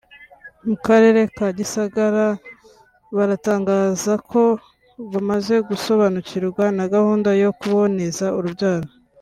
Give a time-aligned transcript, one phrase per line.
[0.67, 2.25] mu Karere ka Gisagara
[3.15, 4.41] baratangaza ko
[5.11, 8.87] bamaze gusobanukirwa na gahunda yo kuboneza urubyaro